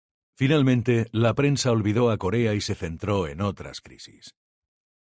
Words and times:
Finalmente 0.33 1.09
la 1.11 1.35
prensa 1.35 1.69
olvidó 1.71 2.09
a 2.09 2.17
Corea 2.17 2.55
y 2.55 2.61
se 2.61 2.73
centró 2.73 3.27
en 3.27 3.39
otras 3.39 3.81
crisis. 3.81 4.33